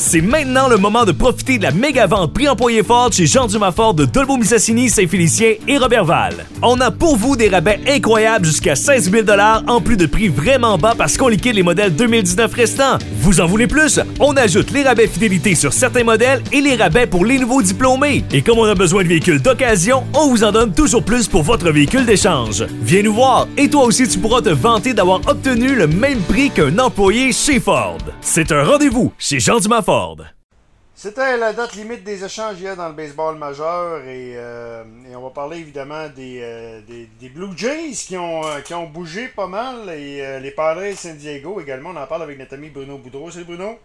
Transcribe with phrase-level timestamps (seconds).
[0.00, 3.48] C'est maintenant le moment de profiter de la méga vente prix employé fort chez Jean
[3.48, 6.46] Dumas Ford de Dolbeau-Mistassini, Saint-Félicien et Robertval.
[6.62, 9.26] On a pour vous des rabais incroyables jusqu'à 16 000
[9.66, 12.98] en plus de prix vraiment bas parce qu'on liquide les modèles 2019 restants.
[13.18, 13.98] Vous en voulez plus?
[14.20, 18.22] On ajoute les rabais fidélité sur certains modèles et les rabais pour les nouveaux diplômés.
[18.32, 21.42] Et comme on a besoin de véhicules d'occasion, on vous en donne toujours plus pour
[21.42, 22.64] votre véhicule d'échange.
[22.82, 26.50] Viens nous voir et toi aussi tu pourras te vanter d'avoir obtenu le même prix
[26.50, 27.98] qu'un employé chez Ford.
[28.20, 30.18] C'est un rendez-vous chez Jean Dumas Ford.
[30.94, 35.22] C'était la date limite des échanges hier dans le baseball majeur et, euh, et on
[35.22, 39.28] va parler évidemment des, euh, des, des, Blue Jays qui ont, euh, qui ont bougé
[39.28, 41.88] pas mal et euh, les Padres San Diego également.
[41.94, 43.30] On en parle avec notre ami Bruno Boudreau.
[43.30, 43.78] Salut Bruno.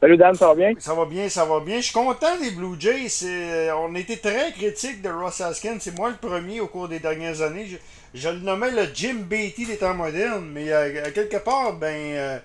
[0.00, 0.72] Salut Dan, ça va bien?
[0.80, 1.76] Ça va bien, ça va bien.
[1.76, 3.70] Je suis content des Blue Jays.
[3.78, 5.78] On était très critiques de Ross Haskins.
[5.78, 7.66] C'est moi le premier au cours des dernières années.
[7.66, 7.76] Je,
[8.14, 11.96] je le nommais le Jim Beatty des temps modernes, mais euh, à quelque part, ben,
[12.14, 12.38] euh,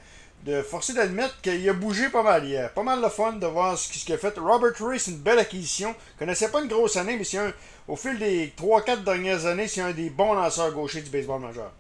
[0.46, 2.72] de forcer d'admettre qu'il a bougé pas mal hier.
[2.72, 4.38] Pas mal de fun de voir ce qu'il a fait.
[4.38, 5.94] Robert Ray, c'est une belle acquisition.
[6.18, 7.52] Connaissait pas une grosse année, mais c'est un,
[7.88, 11.72] au fil des 3-4 dernières années, c'est un des bons lanceurs gauchers du baseball majeur.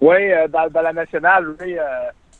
[0.00, 1.84] Oui, euh, dans, dans la nationale, oui, euh,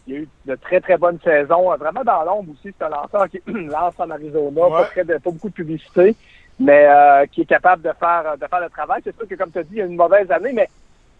[0.06, 1.72] il y a eu de très, très bonnes saisons.
[1.72, 4.70] Euh, Vraiment dans l'ombre aussi, c'est un lanceur qui lance en Arizona, Ouais.
[4.70, 6.14] pas, très de, pas beaucoup de publicité,
[6.60, 9.00] mais euh, qui est capable de faire, de faire le travail.
[9.04, 10.68] C'est sûr que, comme tu as dit, il y a une mauvaise année, mais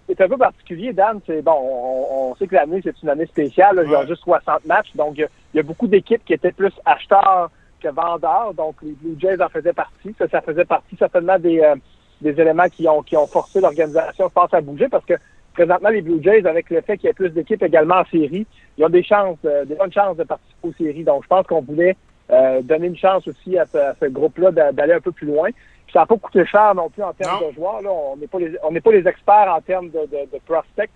[0.07, 1.21] c'est un peu particulier, Dan.
[1.27, 3.77] C'est bon, on, on sait que l'année, c'est une année spéciale.
[3.77, 3.83] là.
[3.85, 4.07] Il y a Ouais.
[4.07, 6.73] juste 60 matchs, donc il y a, il y a beaucoup d'équipes qui étaient plus
[6.85, 8.55] acheteurs que vendeurs.
[8.55, 10.15] Donc, les Blue Jays en faisaient partie.
[10.19, 11.75] Ça, ça faisait partie certainement des, euh,
[12.21, 15.15] des éléments qui ont, qui ont forcé l'organisation, je pense, à bouger parce que
[15.53, 18.47] présentement, les Blue Jays, avec le fait qu'il y ait plus d'équipes également en série,
[18.79, 21.05] ils ont des chances, euh, des bonnes chances de participer aux séries.
[21.05, 21.97] Donc, je pense qu'on voulait
[22.31, 25.48] euh, donner une chance aussi à ce, ce groupe-là d'a- d'aller un peu plus loin.
[25.92, 27.48] Ça n'a pas coûté cher non plus en termes Non.
[27.48, 27.81] de joueurs.
[27.81, 27.91] Là.
[27.91, 30.91] On n'est pas les on n'est pas les experts en termes de, de, de prospects,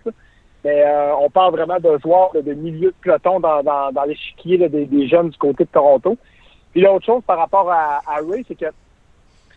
[0.64, 4.05] mais euh, on parle vraiment de joueurs là, de milieu de peloton dans, dans, dans
[4.05, 6.16] l'échiquier des, des jeunes du côté de Toronto.
[6.72, 8.66] Puis l'autre chose par rapport à, à Ray, c'est que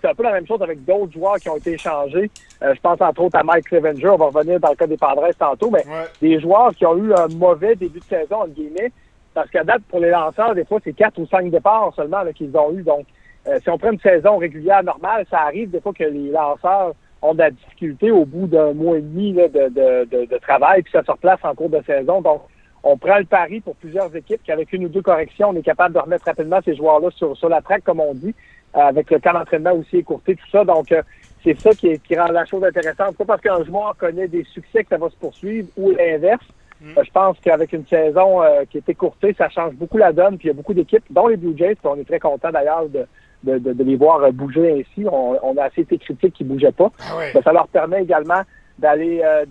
[0.02, 2.30] c'est un peu la même chose avec d'autres joueurs qui ont été échangés.
[2.62, 4.10] Euh, je pense entre autres à Mike Clevenger.
[4.10, 6.06] On va revenir dans le cas des Padres tantôt, mais Ouais.
[6.22, 8.92] des joueurs qui ont eu un mauvais début de saison, entre guillemets,
[9.34, 12.56] parce qu'à date, pour les lanceurs, des fois, c'est quatre ou cinq départs seulement qu'ils
[12.58, 12.84] ont eu.
[12.84, 13.06] Donc,
[13.48, 16.94] euh, si on prend une saison régulière normale, ça arrive des fois que les lanceurs
[17.22, 20.38] ont de la difficulté au bout d'un mois et demi là, de, de, de, de
[20.40, 22.22] travail, puis ça se replace en cours de saison.
[22.22, 22.42] Donc,
[22.84, 25.96] on prend le pari pour plusieurs équipes qu'avec une ou deux corrections, on est capable
[25.96, 28.36] de remettre rapidement ces joueurs-là sur, sur la traque, comme on dit,
[28.76, 30.66] euh, avec le camp d'entraînement aussi écourté, tout ça.
[30.66, 31.02] Donc, euh,
[31.46, 33.16] c'est ça qui, est- qui rend la chose intéressante.
[33.18, 36.46] Pas parce qu'un joueur connaît des succès que ça va se poursuivre ou l'inverse.
[36.82, 36.98] Mm.
[36.98, 40.38] Euh, je pense qu'avec une saison euh, qui est écourtée, ça change beaucoup la donne.
[40.38, 42.52] Puis il y a beaucoup d'équipes, dont les Blue Jays, puis on est très content
[42.52, 43.06] d'ailleurs de,
[43.44, 45.06] de, de, de les voir euh, bouger ainsi.
[45.12, 46.92] On, on a assez été critiques qu'ils bougeaient pas.
[47.00, 47.32] Ah ouais.
[47.34, 48.42] Ben, ça leur permet également
[48.80, 49.46] d'aller euh,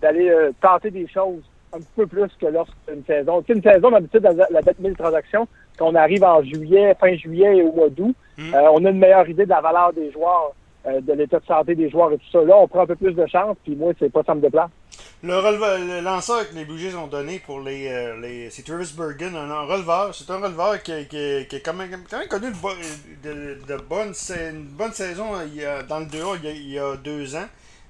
[0.00, 1.42] d'aller euh, tenter des choses
[1.74, 3.42] un petit peu plus que lorsqu'une saison.
[3.42, 5.46] Tu sais, une saison, d'habitude, la, la date limite de transaction,
[5.78, 8.54] qu'on arrive en juillet, fin juillet et au mois d'août, Mm.
[8.54, 10.52] euh, on a une meilleure idée de la valeur des joueurs,
[11.00, 12.42] de l'état de santé des joueurs et tout ça.
[12.42, 14.70] Là, on prend un peu plus de chance, puis moi, c'est pas ça me déplace.
[15.22, 17.88] Le, releveur- le lanceur que les Blue Jays ont donné pour les.
[17.88, 20.14] euh, les c'est Travis Bergen, un, un releveur.
[20.14, 22.70] C'est un releveur qui, qui, qui a quand même, quand même connu de, bo-
[23.24, 24.12] de, de bonne,
[24.52, 26.96] une bonne saison il y a- dans le 2A il y a, il y a
[26.96, 27.46] deux ans.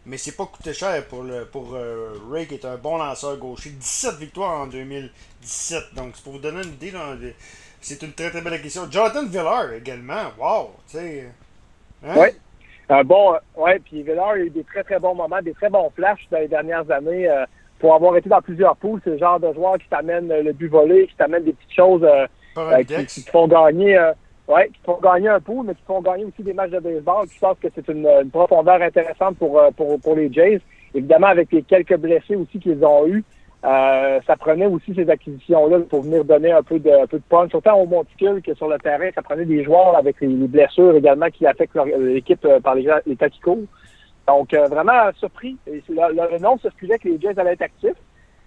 [0.08, 3.36] Mais c'est pas coûté cher pour, le, pour euh, Ray, qui est un bon lanceur
[3.38, 3.70] gaucher.
[3.70, 5.94] 17 victoires en 2017.
[5.96, 7.34] Donc, c'est pour vous donner une idée.
[7.80, 8.86] c'est une très très belle question.
[8.90, 10.30] Jonathan Villar également.
[10.38, 10.70] Wow!
[10.88, 11.28] Tu sais.
[12.06, 12.16] Hein?
[12.16, 12.36] Ouais.
[12.88, 15.70] Un bon, euh, ouais, puis Villard a eu des très très bons moments, des très
[15.70, 17.28] bons flashs dans les dernières années.
[17.28, 17.44] euh,
[17.78, 20.52] pour avoir été dans plusieurs poules, c'est le genre de joueur qui t'amène euh, le
[20.52, 22.26] but volé, qui t'amène des petites choses euh,
[22.56, 24.12] euh, qui, te font gagner, euh,
[24.48, 26.70] ouais, qui te font gagner un pool, mais qui te font gagner aussi des matchs
[26.70, 27.26] de baseball.
[27.32, 30.60] Je pense que c'est une, une profondeur intéressante pour, euh, pour, pour les Jays.
[30.94, 33.22] Évidemment, avec les quelques blessés aussi qu'ils ont eu,
[33.66, 37.24] euh, ça prenait aussi ces acquisitions-là pour venir donner un peu de, un peu de
[37.28, 39.10] punch, autant au monticule que sur le terrain.
[39.14, 42.76] Ça prenait des joueurs avec les, les blessures également qui affectent leur- l'équipe euh, par
[42.76, 43.66] les, les temps qui courent.
[44.28, 45.56] Donc, euh, vraiment surpris.
[45.66, 47.98] Et le, le nom circulait que les Jays allaient être actifs.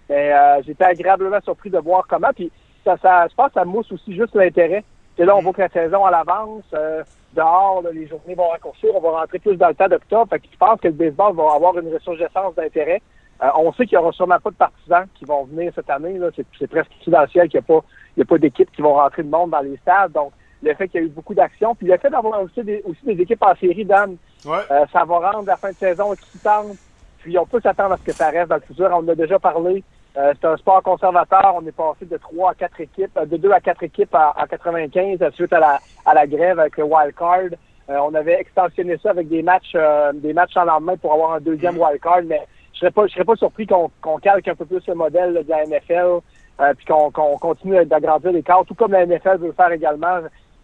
[0.09, 2.31] Mais euh, j'étais agréablement surpris de voir comment.
[2.33, 2.51] Puis
[2.83, 4.83] ça, ça, je pense que ça mousse aussi juste l'intérêt.
[5.17, 7.03] Et là, on voit que la saison à l'avance, euh,
[7.33, 10.27] dehors, là, les journées vont raccourcir, on va rentrer plus dans le temps d'octobre.
[10.29, 13.01] Fait que je pense que le baseball va avoir une ressurgescence d'intérêt.
[13.41, 16.17] Euh, on sait qu'il n'y aura sûrement pas de partisans qui vont venir cette année.
[16.17, 16.27] Là.
[16.35, 17.85] C'est, c'est presque confidentiel qu'il n'y a pas,
[18.17, 20.11] il y a pas d'équipes qui vont rentrer de monde dans les stades.
[20.11, 20.31] Donc,
[20.61, 22.99] le fait qu'il y a eu beaucoup d'actions, puis le fait d'avoir aussi des, aussi
[23.05, 24.57] des équipes en série, Dan, Ouais.
[24.71, 26.77] euh, ça va rendre la fin de saison excitante.
[27.19, 28.89] Puis on peut s'attendre à ce que ça reste dans le futur.
[28.91, 29.83] On en a déjà parlé.
[30.17, 31.53] Euh, c'est un sport conservateur.
[31.55, 34.31] On est passé de 3 à 4 équipes, euh, de 2 à 4 équipes en,
[34.41, 37.51] en 95 euh, suite à la, à la grève avec le wild card.
[37.89, 41.33] Euh, on avait extensionné ça avec des matchs euh, des matchs en lendemain pour avoir
[41.33, 42.41] un deuxième wild card, mais
[42.79, 45.49] serais pas je serais pas surpris qu'on calque un peu plus le modèle là, de
[45.49, 46.19] la NFL
[46.59, 50.19] euh, puis qu'on continue d'agrandir les cadres, tout comme la NFL veut faire également.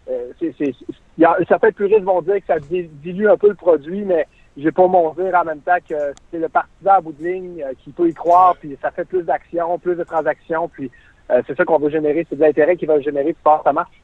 [0.08, 0.32] Euh,
[1.18, 4.26] y a, certains puristes vont dire que ça dilue un peu le produit, mais
[4.56, 7.26] je vais pas m'en dire en même temps que c'est le partisan à bout de
[7.26, 10.90] ligne euh, qui peut y croire, puis ça fait plus d'actions, plus de transactions, puis
[11.30, 14.00] euh, c'est ça qu'on veut générer, c'est de l'intérêt qui va générer voir ça marche.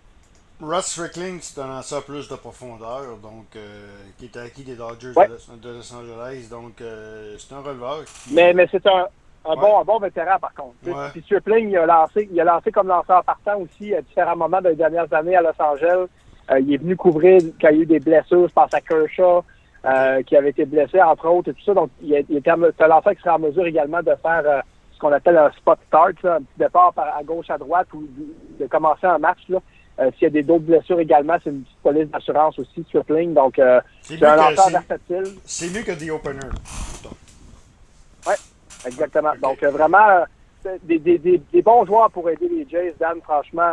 [0.62, 3.86] Russ Strickling, c'est un lanceur plus de profondeur, donc euh,
[4.18, 8.04] qui est acquis des Dodgers de, Los Angeles, donc c'est un releveur.
[8.30, 9.06] Mais, mais c'est un,
[9.44, 10.74] un, bon, un bon vétéran par contre.
[11.12, 14.60] Puis Strickling, il a lancé, il a lancé comme lanceur partant aussi à différents moments
[14.60, 16.06] des dernières années à Los Angeles.
[16.60, 19.44] il est venu couvrir quand il y a eu des blessures, je pense à Kershaw.
[19.84, 21.74] Euh, qui avait été blessé, entre autres, et tout ça.
[21.74, 24.60] Donc, il, il était c'est un lanceur qui sera en mesure également de faire euh,
[24.92, 28.06] ce qu'on appelle un spot start, un petit départ à gauche, à droite, ou
[28.60, 29.40] de, commencer un match.
[29.48, 29.58] Là.
[29.98, 33.34] Euh, s'il y a des d'autres blessures également, c'est une petite police d'assurance aussi, tripling.
[33.34, 33.60] Donc,
[34.02, 35.24] c'est un lanceur versatile.
[35.44, 36.40] C'est mieux que des openers.
[38.26, 38.34] Oui,
[38.86, 39.32] exactement.
[39.42, 40.24] Donc, vraiment,
[40.84, 43.72] des, des, des, bons joueurs pour aider les Jays, Dan, franchement,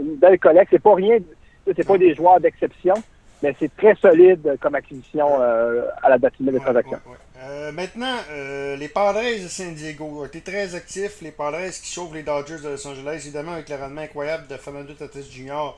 [0.00, 0.70] une belle collecte.
[0.72, 1.18] C'est pas rien,
[1.66, 2.94] c'est pas des joueurs d'exception
[3.42, 6.98] mais c'est très solide comme acquisition euh, à la date limite des transactions.
[7.42, 11.20] Euh, maintenant, euh, les Padres de San Diego ont été très actifs.
[11.22, 14.56] Les Padres qui sauvent les Dodgers de Los Angeles, évidemment avec le rendement incroyable de
[14.56, 15.72] Fernando Tatis Jr.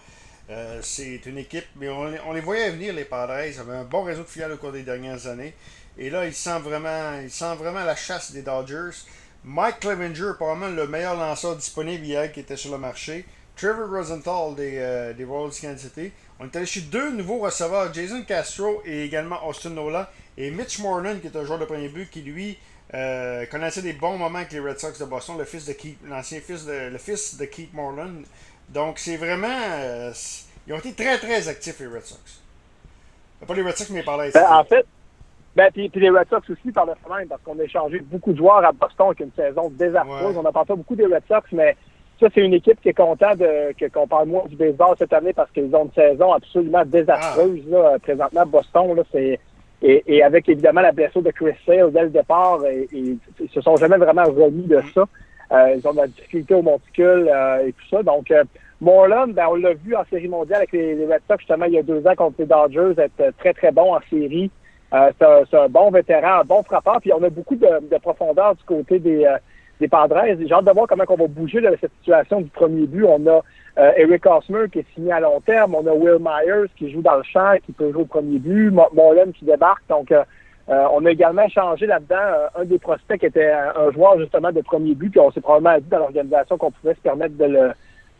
[0.83, 3.47] c'est une équipe, mais on, les voyait venir, les Padres.
[3.47, 5.55] Ils avaient un bon réseau de filiales au cours des dernières années.
[5.97, 8.97] Et là, ils sentent vraiment, ils sentent vraiment la chasse des Dodgers.
[9.45, 13.25] Mike Clevenger, probablement le meilleur lanceur disponible hier qui était sur le marché.
[13.57, 16.13] Trevor Rosenthal des, des Royals Kansas City.
[16.41, 20.11] On est allé chez deux nouveaux receveurs, Jason Castro et également Austin Nola.
[20.37, 22.59] Et Mitch Moreland, qui est un joueur de premier but, qui lui
[22.93, 25.99] euh, connaissait des bons moments avec les Red Sox de Boston, le fils de Keith,
[26.07, 28.23] l'ancien fils de, le fils de Keith Moreland.
[28.69, 29.47] Donc c'est vraiment.
[29.49, 30.13] Euh,
[30.67, 32.43] ils ont été très très actifs les Red Sox.
[33.47, 34.29] Pas les Red Sox, mais par là.
[34.33, 34.87] Ben, en fait,
[35.55, 38.39] ben, puis, les Red Sox aussi par le même, parce qu'on a échangé beaucoup de
[38.39, 40.37] joueurs à Boston avec une saison désastreuse.
[40.37, 41.77] On n'a pas beaucoup des Red Sox, mais
[42.21, 45.33] ça, c'est une équipe qui est contente de, qu'on parle moins du baseball cette année
[45.33, 47.71] parce qu'ils ont une saison absolument désastreuse, ah.
[47.71, 49.39] là, présentement, Boston, là, c'est,
[49.83, 53.61] et, avec évidemment la blessure de Chris Sale dès le départ, et, et, ils se
[53.61, 55.05] sont jamais vraiment remis de ça.
[55.53, 58.03] Euh, ils ont de la difficulté au monticule euh, et tout ça.
[58.03, 58.45] Donc, euh,
[58.81, 61.79] Moreland, ben, on l'a vu en série mondiale avec les, Red Sox, justement, il y
[61.79, 64.51] a deux ans contre les Dodgers, être très, très bon en série.
[64.91, 67.01] c'est, un, bon vétéran, un bon frappeur.
[67.01, 69.27] Puis on a beaucoup de, de profondeur du côté des,
[69.81, 70.21] des Padres.
[70.27, 73.05] J'ai hâte de voir comment on va bouger de cette situation du premier but.
[73.05, 73.43] On a
[73.79, 75.75] euh, Eric Osmer qui est signé à long terme.
[75.75, 78.71] On a Will Myers qui joue dans le champ, qui peut jouer au premier but.
[78.71, 79.83] Moreland qui débarque.
[79.89, 80.23] Donc, euh,
[80.69, 82.49] euh, on a également changé là-dedans.
[82.57, 85.11] un des prospects qui était un, joueur justement de premier but.
[85.11, 87.73] Puis on s'est probablement dit dans l'organisation qu'on pouvait se permettre de le,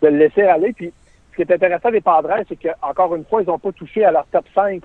[0.03, 0.73] de le laisser aller.
[0.73, 0.93] Puis
[1.31, 4.11] ce qui est intéressant des Padres, c'est qu'encore une fois, ils n'ont pas touché à
[4.11, 4.83] leur top 5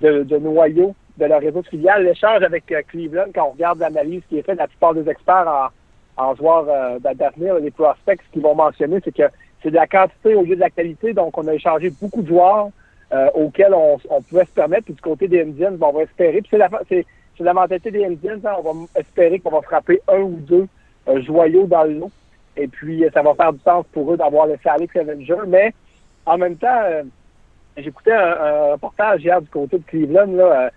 [0.00, 2.04] de, de noyau de leur réseau de filiales.
[2.04, 5.68] L'échange avec Cleveland, quand on regarde l'analyse qui est faite, la plupart des experts en
[6.16, 9.24] en joueurs euh, d'avenir, les prospects, ce qu'ils vont mentionner, c'est que
[9.62, 11.12] c'est de la quantité au lieu de la qualité.
[11.12, 12.68] Donc, on a échangé beaucoup de joueurs
[13.12, 14.84] euh, auxquels on, on, pouvait se permettre.
[14.84, 16.40] Puis du côté des Indians, ben, on va espérer.
[16.40, 17.06] Puis c'est la, c'est,
[17.40, 18.38] la mentalité des Indians.
[18.44, 20.66] Hein, on va espérer qu'on va frapper un ou deux
[21.08, 22.10] euh, joyaux dans le lot.
[22.56, 25.42] Et puis, ça va faire du sens pour eux d'avoir laissé aller Avenger.
[25.48, 25.74] Mais
[26.24, 26.82] en même temps,
[27.76, 30.32] j'écoutais un, un, reportage hier du côté de Cleveland.
[30.32, 30.70] Là,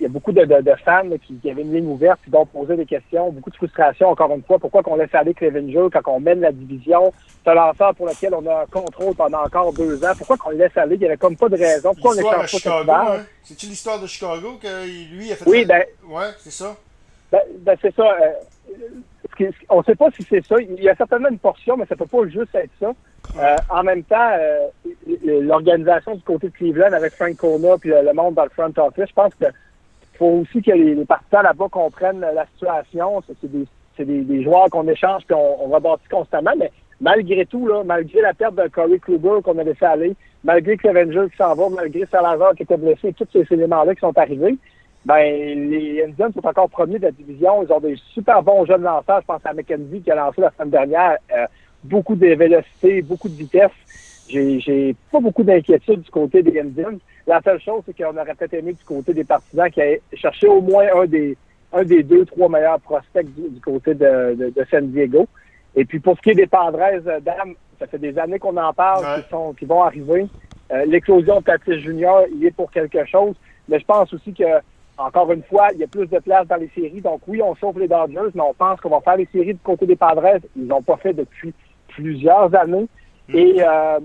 [0.00, 0.46] il y a beaucoup de,
[0.82, 4.34] fans qui, avaient une ligne ouverte, qui vont poser des questions, beaucoup de frustration, encore
[4.34, 4.58] une fois.
[4.58, 7.12] Pourquoi qu'on laisse aller Clevenger quand on mène la division?
[7.44, 10.12] C'est un lanceur pour lequel on a un contrôle pendant encore deux ans.
[10.16, 10.94] Pourquoi qu'on le laisse aller?
[10.94, 11.92] Il n'y avait comme pas de raison.
[11.92, 13.26] Pourquoi on pas Chicago, hein?
[13.42, 15.84] C'est-tu l'histoire de Chicago que lui a fait Oui, ben.
[16.08, 16.74] Ouais, c'est ça.
[17.30, 18.04] Ben, ben c'est ça.
[18.04, 20.56] Euh, on ne sait pas si c'est ça.
[20.60, 22.92] Il y a certainement une portion, mais ça peut pas juste être ça.
[23.38, 24.66] Euh, en même temps, euh,
[25.42, 29.08] l'organisation du côté de Cleveland avec Frank Kona puis le monde dans le front office,
[29.08, 29.44] je pense que
[30.20, 33.22] faut aussi que les, partisans là-bas comprennent la situation.
[33.96, 38.54] C'est des, joueurs qu'on échange et on, rebâtit constamment, mais malgré tout, malgré la perte
[38.54, 42.64] de Corey Kluber qu'on a laissé aller, malgré Clevenger qui s'en va, malgré Salazar qui
[42.64, 44.56] était blessé, tous ces éléments-là qui sont arrivés,
[45.06, 47.62] ben les Indians sont encore premiers de la division.
[47.62, 49.22] Ils ont des super bons jeunes lanceurs.
[49.22, 51.16] Je pense à McKenzie qui a lancé la semaine dernière.
[51.34, 51.46] Euh,
[51.82, 53.70] beaucoup de vélocité, beaucoup de vitesse.
[54.30, 56.98] J'ai pas beaucoup d'inquiétude du côté des Indians.
[57.26, 60.46] La seule chose, c'est qu'on aurait peut-être aimé du côté des partisans qui aient cherché
[60.46, 61.36] au moins un des
[61.72, 65.26] un des deux, trois meilleurs prospects du, côté de, de, San Diego.
[65.76, 68.56] Et puis pour ce qui est des Padres, euh, dames, ça fait des années qu'on
[68.56, 70.26] en parle, qui, sont, qui vont arriver.
[70.72, 73.34] Euh, L'éclosion de Tatis Junior, il est pour quelque chose.
[73.68, 74.44] Mais je pense aussi que,
[74.98, 77.00] encore une fois, il y a plus de place dans les séries.
[77.00, 79.60] Donc oui, on sauve les Dodgers, mais on pense qu'on va faire les séries du
[79.60, 80.40] côté des Padres.
[80.56, 81.54] Ils n'ont pas fait depuis
[81.88, 82.88] plusieurs années.
[83.28, 83.36] Mm.
[83.36, 84.00] Et euh,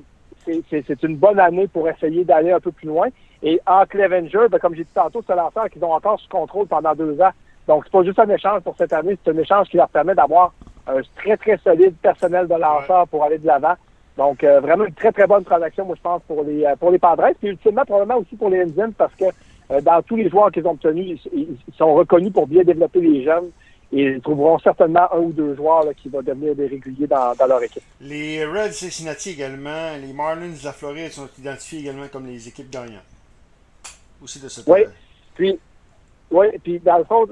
[0.70, 3.08] c'est une bonne année pour essayer d'aller un peu plus loin.
[3.44, 6.68] Et en Clevenger, ben, comme j'ai dit tantôt, c'est lanceur qu'ils ont encore sous contrôle
[6.68, 7.32] pendant deux ans.
[7.68, 10.16] Donc, c'est pas juste un échange pour cette année, c'est un échange qui leur permet
[10.16, 10.54] d'avoir
[10.88, 13.74] un très, très solide personnel de lanceur pour aller de l'avant.
[14.18, 17.00] Donc, euh, vraiment une très, très bonne transaction, moi, je pense, pour les, pour les
[17.00, 17.28] Padres.
[17.40, 19.26] Puis, ultimement, probablement aussi pour les Indians, parce que
[19.82, 23.50] dans tous les joueurs qu'ils ont obtenus, ils, sont reconnus pour bien développer les jeunes.
[23.92, 27.62] Et ils trouveront certainement un ou deux joueurs qui vont devenir des réguliers dans, leur
[27.64, 27.84] équipe.
[28.02, 32.70] Les Reds Cincinnati également, les Marlins de la Floride sont identifiés également comme les équipes
[32.70, 33.04] gagnantes.
[34.22, 34.82] Aussi de ce Oui,
[35.36, 35.60] puis,
[36.32, 37.28] oui, puis dans le fond,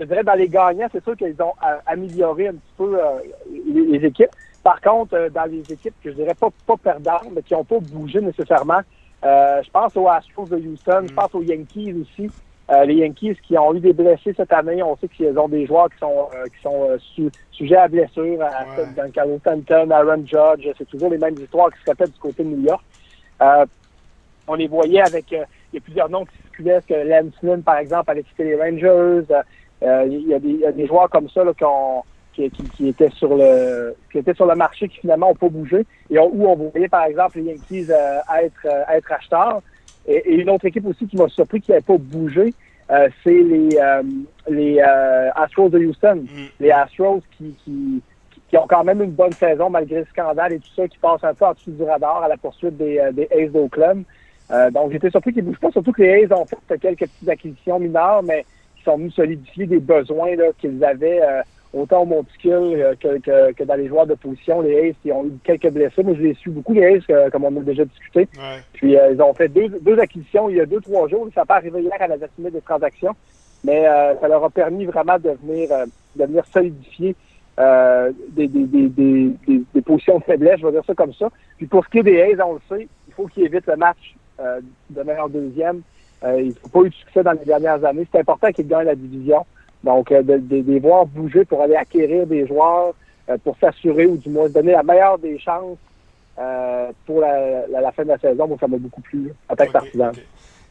[0.00, 3.18] je dirais dans les gagnants, c'est sûr qu'ils ont euh, amélioré un petit peu euh,
[3.66, 4.30] les, équipes.
[4.62, 7.64] Par contre, euh, dans les équipes que je dirais pas, pas perdantes, mais qui n'ont
[7.64, 8.80] pas bougé nécessairement,
[9.22, 11.16] je pense aux Astros de Houston, je mm.
[11.16, 12.30] pense aux Yankees aussi.
[12.86, 15.88] Les Yankees qui ont eu des blessés cette année, on sait qu'ils ont des joueurs
[15.90, 16.88] qui sont qui sont
[17.50, 18.64] sujets à blessure, à,
[18.96, 22.44] dans Carlos Stanton, Aaron Judge, c'est toujours les mêmes histoires qui se répètent du côté
[22.44, 22.84] de New York.
[24.46, 28.10] on les voyait avec, il y a plusieurs noms qui circulaient, que Lance par exemple,
[28.10, 29.26] avait quitté les Rangers?
[29.82, 31.52] Euh, il y, a des joueurs comme ça là,
[32.34, 35.86] qui, qui, étaient sur le qui étaient sur le marché qui finalement n'ont pas bougé
[36.10, 39.62] et où on voyait par exemple les Yankees euh, être euh, être acheteurs
[40.10, 42.52] et, une autre équipe aussi qui m'a surpris qui n'avait pas bougé
[43.22, 43.68] c'est les
[44.48, 46.46] les Astros de Houston mm.
[46.60, 48.02] les Astros qui, qui
[48.48, 51.22] qui ont quand même une bonne saison malgré le scandale et tout ça, qui passent
[51.22, 54.02] un peu en dessous du radar à la poursuite des, des Aces d'Oakland.
[54.72, 57.28] donc j'étais surpris qu'ils ne bougent pas, surtout que les Aces ont fait quelques petites
[57.28, 58.44] acquisitions mineures, mais
[58.80, 63.52] qui sont venus solidifier des besoins qu'ils avaient euh, autant au monticule euh, que, que,
[63.52, 64.60] que, dans les joueurs de position.
[64.60, 66.02] Les Aces, ils ont eu quelques blessés.
[66.02, 68.28] Moi, je les suis beaucoup, les Aces, euh, comme on a déjà discuté.
[68.72, 71.28] Puis, ils ont fait deux, deux acquisitions il y a deux, trois jours.
[71.34, 73.14] Ça n'a pas arrivé hier à la date des transactions,
[73.64, 73.84] mais
[74.20, 75.68] ça leur a permis vraiment de venir,
[76.16, 77.14] de venir solidifier
[77.58, 79.32] des, des, des, des,
[79.74, 81.28] des, positions de faiblesse, je vais dire ça comme ça.
[81.58, 83.76] Puis pour ce qui est des Aces, on le sait, il faut qu'ils évitent le
[83.76, 85.82] match de meilleur deuxième.
[86.22, 88.06] Euh, ils n'ont pas eu de succès dans les dernières années.
[88.12, 89.46] C'est important qu'ils gagnent la division.
[89.84, 92.94] Donc, euh, de, les voir bouger pour aller acquérir des joueurs,
[93.28, 95.78] euh, pour s'assurer ou du moins donner la meilleure des chances
[97.04, 100.12] pour la, fin de la saison, moi, ça m'a beaucoup plu en tant que partisan.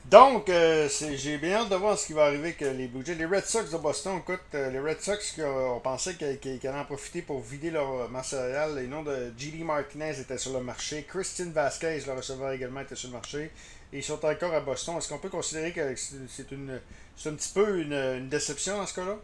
[0.10, 3.44] Donc, j'ai bien hâte de voir ce qui va arriver avec les Blue Les Red
[3.44, 7.70] Sox de Boston, écoute, les Red Sox, on pensait qu'ils allaient en profiter pour vider
[7.70, 8.36] leur masse
[8.75, 9.63] Les noms de G.D.
[9.63, 11.06] Martinez étaient sur le marché.
[11.08, 13.51] Christian Vasquez, le receveur également, était sur le marché
[13.91, 14.96] et ils sont encore à Boston.
[14.98, 16.79] Est-ce qu'on peut considérer que c'est une
[17.15, 19.15] c'est un petit peu une, déception dans ce cas-là?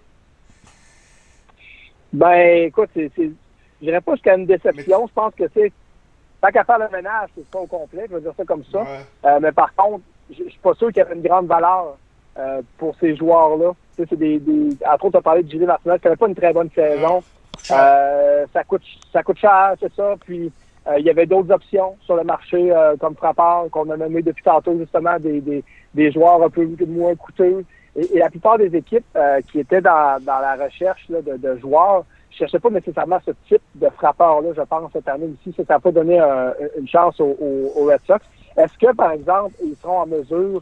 [2.11, 3.29] Ben, écoute, c'est, je
[3.81, 5.07] dirais pas jusqu'à une déception.
[5.07, 5.71] Je pense que c'est
[6.41, 8.85] tant qu'à faire le ménage, c'est pas au complet, je vais dire ça comme ça.
[9.25, 11.97] Euh, mais par contre, je suis pas sûr qu'il y avait une grande valeur
[12.37, 13.71] euh, pour ces joueurs-là.
[13.95, 16.17] Tu sais, c'est des, des, entre autres, tu as parlé de Julie Martinez, qui n'avait
[16.17, 17.23] pas une très bonne saison.
[17.71, 20.15] Euh, ça coûte ça coûte cher, c'est ça.
[20.25, 20.51] Puis
[20.97, 24.43] il y avait d'autres options sur le marché euh, comme frappeur qu'on a nommé depuis
[24.43, 25.63] tantôt justement des, des,
[25.93, 27.65] des joueurs un peu moins coûteux.
[27.95, 31.57] Et, la plupart des équipes euh, qui étaient dans, dans la recherche là, de, de,
[31.57, 31.99] joueurs
[32.31, 35.55] ne cherchaient pas nécessairement ce type de frappeur-là, je pense, cette année aussi.
[35.55, 36.19] Ça n'a pas donné
[36.77, 38.19] une chance aux, aux, Red Sox.
[38.57, 40.61] Est-ce que, par exemple, ils seront en mesure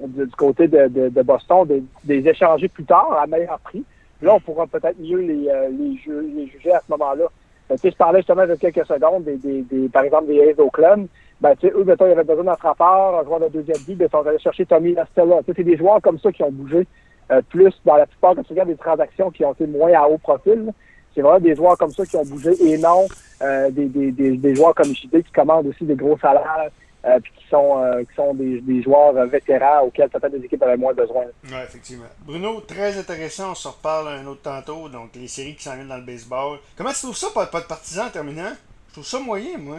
[0.00, 3.84] du, côté de, de, de Boston de, les échanger plus tard à meilleur prix?
[4.20, 7.26] Là, on pourra peut-être mieux les, les, les juger à ce moment-là.
[7.70, 10.58] Tu sais, je parlais justement de quelques secondes des, des, des par exemple, des A's
[10.58, 11.06] Oakland.
[11.40, 13.94] Ben, tu sais, eux, mettons, ils avaient besoin d'un frappeur, un joueur de deuxième vie,
[13.94, 15.40] ben, ils sont allés chercher Tommy Lastella.
[15.46, 16.86] C'est des joueurs comme ça qui ont bougé
[17.30, 20.08] euh, plus dans la plupart, quand tu regardes des transactions qui ont été moins à
[20.08, 20.72] haut profil.
[21.14, 23.06] C'est vraiment des joueurs comme ça qui ont bougé et non
[23.42, 26.70] euh, des, des, des, des, joueurs comme JD qui commandent aussi des gros salaires
[27.02, 30.76] puis qui sont, euh, qui sont des, des, joueurs vétérans auxquels peut-être des équipes avaient
[30.76, 31.24] moins besoin.
[31.44, 32.06] Oui, effectivement.
[32.26, 33.52] Bruno, très intéressant.
[33.52, 34.88] On se reparle un autre tantôt.
[34.88, 36.58] Donc, les séries qui s'en viennent dans le baseball.
[36.76, 38.52] Comment tu trouves ça, pas, pas de partisan en terminant?
[38.88, 39.78] Je trouve ça moyen, moi.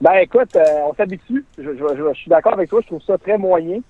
[0.00, 1.44] Ben, écoute, euh, on s'habitue.
[1.56, 2.80] Je, je, suis d'accord avec toi.
[2.82, 3.80] Je trouve ça très moyen.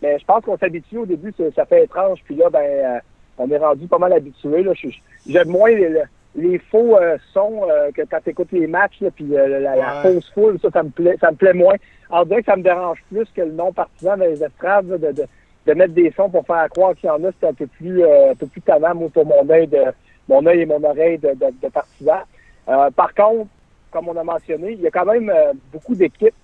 [0.00, 0.98] Mais je pense qu'on s'habitue.
[0.98, 2.20] Au début, ça, fait étrange.
[2.24, 3.00] Puis là, ben,
[3.38, 4.64] on est rendu pas mal habitué.
[5.26, 6.02] J'aime moins les,
[6.34, 10.02] les faux euh, sons euh, que quand tu écoutes les matchs, là, puis euh, la,
[10.02, 11.74] fausse foule, ça, ça me plaît, ça me plaît moins.
[12.10, 14.96] En vrai que ça me dérange plus que le non partisan dans les estrades, de,
[14.96, 15.24] de,
[15.66, 18.02] de, mettre des sons pour faire croire qu'il y en a, c'est un peu plus
[18.04, 19.84] un peu plus tannant, moi, pour mon œil de
[20.28, 22.20] mon œil et mon oreille de, de, de partisan.
[22.96, 23.48] par contre,
[23.90, 25.30] comme on a mentionné, il y a quand même
[25.72, 26.34] beaucoup d'équipes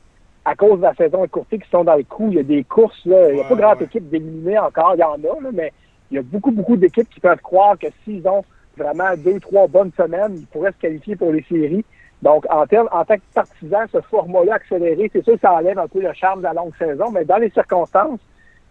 [0.44, 2.28] à cause de la saison écourtée qui sont dans le coup.
[2.28, 3.30] Il y a des courses, là.
[3.30, 5.72] Il n'y a pas de grande équipe d'éliminer encore, il y en a, là, mais
[6.10, 8.44] il y a beaucoup, beaucoup d'équipes qui peuvent croire que s'ils ont
[8.78, 11.84] vraiment deux, trois bonnes semaines, il pourrait se qualifier pour les séries.
[12.22, 15.78] Donc, en, termes, en tant que partisan, ce format-là accéléré, c'est sûr que ça enlève
[15.78, 18.20] un peu le charme de la longue saison, mais dans les circonstances,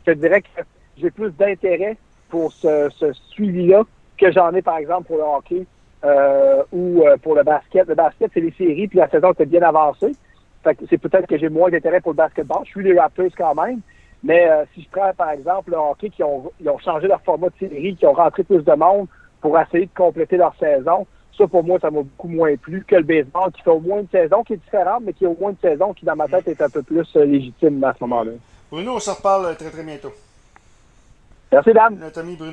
[0.06, 0.48] je dirais que
[0.98, 1.98] j'ai plus d'intérêt
[2.30, 2.90] pour ce,
[3.32, 3.84] suivi-là
[4.18, 5.66] que j'en ai, par exemple, pour le hockey
[6.04, 7.88] euh, ou euh, pour le basket.
[7.88, 10.14] Le basket, c'est les séries, puis la saison était bien avancée.
[10.64, 12.64] c'est peut-être que j'ai moins d'intérêt pour le basketball.
[12.66, 13.80] Je suis les Raptors quand même.
[14.24, 17.22] Mais euh, si je prends, par exemple, le hockey, qui ont, ils ont changé leur
[17.22, 19.08] format de série, qui ont rentré plus de monde,
[19.42, 21.06] pour essayer de compléter leur saison.
[21.38, 24.00] Ça, pour moi, ça m'a beaucoup moins plu que le baseball qui fait au moins
[24.00, 26.28] une saison qui est différente, mais qui a au moins une saison qui, dans ma
[26.28, 28.32] tête, est un peu plus euh, légitime à ce moment-là.
[28.72, 30.12] Bruno, on se reparle très très bientôt.
[31.52, 31.98] Merci, Dan.
[32.00, 32.52] Notre ami Bruno